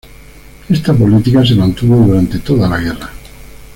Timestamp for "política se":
0.95-1.53